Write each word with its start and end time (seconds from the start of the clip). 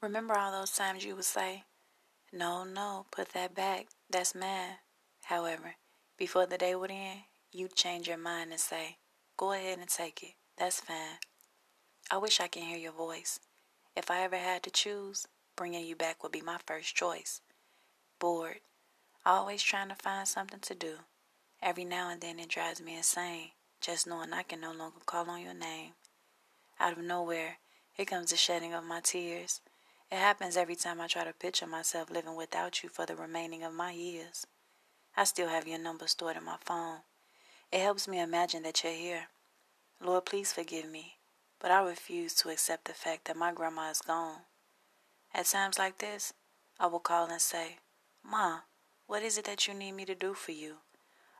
Remember 0.00 0.38
all 0.38 0.52
those 0.52 0.70
times 0.70 1.04
you 1.04 1.16
would 1.16 1.24
say, 1.24 1.64
No, 2.32 2.62
no, 2.62 3.06
put 3.10 3.30
that 3.30 3.54
back. 3.54 3.88
That's 4.08 4.34
mine. 4.34 4.78
However, 5.24 5.74
before 6.16 6.46
the 6.46 6.56
day 6.56 6.76
would 6.76 6.92
end, 6.92 7.22
you'd 7.50 7.74
change 7.74 8.06
your 8.06 8.16
mind 8.16 8.52
and 8.52 8.60
say, 8.60 8.98
Go 9.36 9.52
ahead 9.52 9.78
and 9.78 9.88
take 9.88 10.22
it. 10.22 10.34
That's 10.56 10.80
fine. 10.80 11.18
I 12.10 12.18
wish 12.18 12.40
I 12.40 12.46
can 12.46 12.62
hear 12.62 12.78
your 12.78 12.92
voice. 12.92 13.40
If 13.96 14.08
I 14.10 14.22
ever 14.22 14.36
had 14.36 14.62
to 14.62 14.70
choose, 14.70 15.26
bringing 15.56 15.84
you 15.84 15.96
back 15.96 16.22
would 16.22 16.30
be 16.32 16.42
my 16.42 16.58
first 16.64 16.94
choice. 16.94 17.40
Bored. 18.20 18.60
Always 19.26 19.62
trying 19.62 19.88
to 19.88 19.96
find 19.96 20.28
something 20.28 20.60
to 20.60 20.74
do. 20.76 20.94
Every 21.60 21.84
now 21.84 22.08
and 22.08 22.20
then 22.20 22.38
it 22.38 22.48
drives 22.48 22.80
me 22.80 22.96
insane, 22.96 23.50
just 23.80 24.06
knowing 24.06 24.32
I 24.32 24.44
can 24.44 24.60
no 24.60 24.72
longer 24.72 25.00
call 25.04 25.28
on 25.28 25.42
your 25.42 25.54
name. 25.54 25.94
Out 26.78 26.92
of 26.92 27.04
nowhere, 27.04 27.58
here 27.92 28.06
comes 28.06 28.30
the 28.30 28.36
shedding 28.36 28.72
of 28.72 28.84
my 28.84 29.00
tears. 29.00 29.60
It 30.10 30.16
happens 30.16 30.56
every 30.56 30.76
time 30.76 31.02
I 31.02 31.06
try 31.06 31.24
to 31.24 31.34
picture 31.34 31.66
myself 31.66 32.10
living 32.10 32.34
without 32.34 32.82
you 32.82 32.88
for 32.88 33.04
the 33.04 33.14
remaining 33.14 33.62
of 33.62 33.74
my 33.74 33.90
years. 33.90 34.46
I 35.14 35.24
still 35.24 35.48
have 35.48 35.68
your 35.68 35.78
number 35.78 36.06
stored 36.06 36.36
in 36.38 36.44
my 36.44 36.56
phone. 36.64 37.00
It 37.70 37.80
helps 37.80 38.08
me 38.08 38.18
imagine 38.18 38.62
that 38.62 38.82
you're 38.82 38.92
here. 38.92 39.28
Lord, 40.00 40.24
please 40.24 40.52
forgive 40.52 40.88
me, 40.88 41.16
but 41.60 41.70
I 41.70 41.82
refuse 41.82 42.32
to 42.36 42.48
accept 42.48 42.86
the 42.86 42.94
fact 42.94 43.26
that 43.26 43.36
my 43.36 43.52
grandma 43.52 43.90
is 43.90 44.00
gone. 44.00 44.42
At 45.34 45.46
times 45.46 45.78
like 45.78 45.98
this, 45.98 46.32
I 46.80 46.86
will 46.86 47.00
call 47.00 47.26
and 47.26 47.40
say, 47.40 47.76
Ma, 48.24 48.60
what 49.06 49.22
is 49.22 49.36
it 49.36 49.44
that 49.44 49.68
you 49.68 49.74
need 49.74 49.92
me 49.92 50.06
to 50.06 50.14
do 50.14 50.32
for 50.32 50.52
you? 50.52 50.76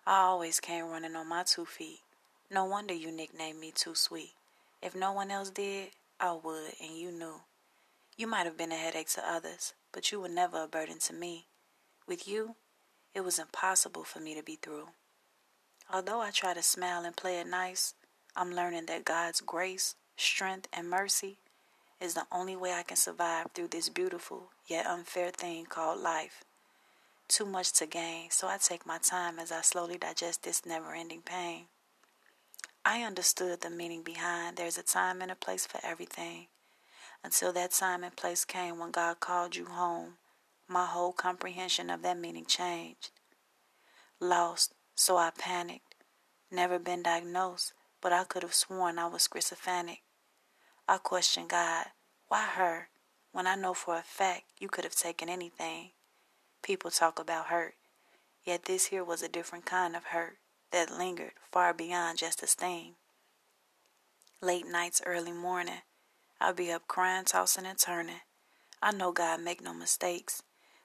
I 0.07 0.21
always 0.21 0.61
came 0.61 0.91
running 0.91 1.17
on 1.17 1.29
my 1.29 1.43
two 1.43 1.65
feet. 1.65 2.01
No 2.51 2.67
wonder 2.67 2.93
you 2.93 3.11
nicknamed 3.13 3.61
me 3.61 3.73
Too 3.75 3.95
Sweet. 3.95 4.35
If 4.83 4.95
no 4.95 5.13
one 5.13 5.31
else 5.31 5.51
did, 5.51 5.91
I 6.21 6.33
would, 6.33 6.73
and 6.83 6.99
you 6.99 7.11
knew. 7.11 7.41
You 8.19 8.27
might 8.27 8.47
have 8.47 8.57
been 8.57 8.73
a 8.73 8.77
headache 8.77 9.11
to 9.11 9.25
others, 9.25 9.75
but 9.93 10.11
you 10.11 10.19
were 10.19 10.29
never 10.29 10.65
a 10.65 10.67
burden 10.67 10.99
to 10.99 11.13
me. 11.13 11.47
With 12.05 12.27
you, 12.27 12.57
it 13.15 13.21
was 13.21 13.39
impossible 13.39 14.03
for 14.03 14.19
me 14.19 14.35
to 14.35 14.43
be 14.43 14.57
through. 14.57 14.89
Although 15.89 16.21
I 16.21 16.33
try 16.33 16.53
to 16.53 16.63
smile 16.63 17.05
and 17.05 17.17
play 17.17 17.39
it 17.39 17.47
nice, 17.47 17.95
I'm 18.35 18.53
learning 18.53 18.87
that 18.87 19.05
God's 19.05 19.41
grace, 19.41 19.95
strength, 20.17 20.67
and 20.73 20.91
mercy 20.91 21.39
is 22.01 22.15
the 22.15 22.27
only 22.33 22.57
way 22.57 22.73
I 22.73 22.83
can 22.83 22.97
survive 22.97 23.53
through 23.55 23.69
this 23.69 23.89
beautiful 23.89 24.51
yet 24.67 24.87
unfair 24.87 25.31
thing 25.31 25.67
called 25.67 26.01
life. 26.01 26.43
Too 27.29 27.47
much 27.47 27.73
to 27.75 27.87
gain, 27.87 28.31
so 28.31 28.49
I 28.49 28.59
take 28.59 28.85
my 28.85 28.99
time 28.99 29.39
as 29.39 29.53
I 29.53 29.61
slowly 29.61 29.97
digest 29.97 30.43
this 30.43 30.67
never 30.67 30.93
ending 30.93 31.23
pain. 31.23 31.67
I 32.85 33.05
understood 33.05 33.61
the 33.61 33.71
meaning 33.71 34.03
behind 34.03 34.57
there's 34.57 34.77
a 34.77 34.83
time 34.83 35.23
and 35.23 35.31
a 35.31 35.37
place 35.37 35.67
for 35.67 35.79
everything. 35.85 36.49
Until 37.25 37.53
that 37.53 37.73
time 37.73 38.05
and 38.05 38.17
place 38.17 38.45
came 38.45 38.79
when 38.79 38.91
God 38.91 39.21
called 39.21 39.57
you 39.57 39.67
home, 39.67 40.15
my 40.69 40.87
whole 40.87 41.13
comprehension 41.13 41.91
of 41.91 42.03
that 42.03 42.19
meaning 42.19 42.47
changed. 42.47 43.11
Lost, 44.21 44.75
so 44.95 45.17
I 45.17 45.31
panicked. 45.37 45.95
Never 46.51 46.79
been 46.79 47.03
diagnosed, 47.03 47.73
but 48.01 48.13
I 48.13 48.25
could 48.25 48.43
have 48.43 48.55
sworn 48.55 48.99
I 48.99 49.07
was 49.07 49.29
schizophrenic. 49.33 50.03
I 50.89 50.99
questioned 50.99 51.49
God, 51.51 51.87
why 52.29 52.45
her, 52.45 52.89
when 53.33 53.47
I 53.47 53.55
know 53.55 53.75
for 53.75 53.97
a 53.97 54.03
fact 54.03 54.45
you 54.59 54.69
could 54.69 54.85
have 54.85 54.95
taken 54.95 55.29
anything? 55.29 55.91
People 56.63 56.91
talk 56.91 57.19
about 57.19 57.47
hurt, 57.47 57.75
yet 58.45 58.65
this 58.65 58.87
here 58.87 59.05
was 59.05 59.23
a 59.23 59.29
different 59.29 59.67
kind 59.67 59.95
of 59.95 60.05
hurt 60.05 60.39
that 60.73 60.91
lingered 60.91 61.33
far 61.51 61.75
beyond 61.75 62.19
just 62.19 62.43
a 62.43 62.47
sting. 62.47 62.95
Late 64.41 64.67
nights, 64.67 65.03
early 65.05 65.33
morning, 65.33 65.83
I'll 66.41 66.55
be 66.55 66.71
up 66.71 66.87
crying, 66.87 67.25
tossing 67.25 67.67
and 67.67 67.79
turning. 67.79 68.21
I 68.81 68.93
know 68.93 69.13
God 69.13 69.43
make 69.43 69.63
no 69.63 69.75
mistakes, 69.75 70.43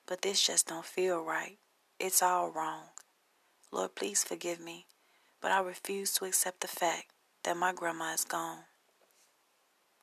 but 0.08 0.24
this 0.24 0.46
just 0.46 0.68
don't 0.68 0.86
feel 0.86 1.20
right. 1.22 1.60
It's 2.00 2.24
all 2.24 2.50
wrong. 2.50 2.86
Lord, 3.72 3.96
please 3.96 4.24
forgive 4.24 4.60
me, 4.60 4.88
but 5.42 5.52
I 5.52 5.62
refuse 5.62 6.14
to 6.16 6.26
accept 6.26 6.62
the 6.62 6.68
fact 6.68 7.12
that 7.44 7.58
my 7.58 7.74
grandma 7.74 8.14
is 8.14 8.26
gone. 8.26 8.64